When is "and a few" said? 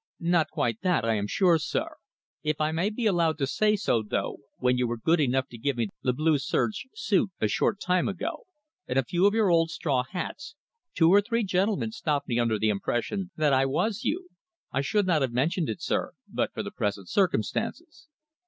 8.87-9.27